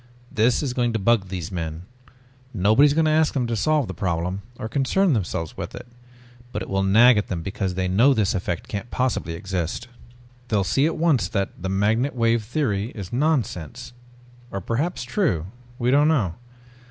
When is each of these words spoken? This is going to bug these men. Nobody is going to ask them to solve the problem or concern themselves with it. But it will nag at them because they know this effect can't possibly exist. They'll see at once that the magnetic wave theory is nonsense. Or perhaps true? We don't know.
This 0.31 0.63
is 0.63 0.73
going 0.73 0.93
to 0.93 0.97
bug 0.99 1.27
these 1.27 1.51
men. 1.51 1.83
Nobody 2.55 2.87
is 2.87 2.95
going 2.95 3.05
to 3.05 3.11
ask 3.11 3.35
them 3.35 3.45
to 3.45 3.55
solve 3.55 3.87
the 3.87 3.93
problem 3.93 4.41
or 4.57 4.67
concern 4.67 5.13
themselves 5.13 5.55
with 5.55 5.75
it. 5.75 5.85
But 6.51 6.63
it 6.63 6.69
will 6.71 6.81
nag 6.81 7.19
at 7.19 7.27
them 7.27 7.43
because 7.43 7.75
they 7.75 7.87
know 7.87 8.15
this 8.15 8.33
effect 8.33 8.67
can't 8.67 8.89
possibly 8.89 9.33
exist. 9.33 9.87
They'll 10.47 10.63
see 10.63 10.87
at 10.87 10.97
once 10.97 11.27
that 11.29 11.49
the 11.61 11.69
magnetic 11.69 12.17
wave 12.17 12.43
theory 12.43 12.87
is 12.95 13.13
nonsense. 13.13 13.93
Or 14.49 14.59
perhaps 14.59 15.03
true? 15.03 15.45
We 15.77 15.91
don't 15.91 16.07
know. 16.07 16.33